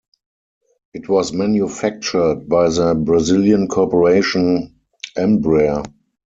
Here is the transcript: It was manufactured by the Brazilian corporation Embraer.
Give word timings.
It 0.95 1.07
was 1.09 1.31
manufactured 1.31 2.49
by 2.49 2.69
the 2.69 2.95
Brazilian 2.95 3.67
corporation 3.67 4.73
Embraer. 5.15 5.83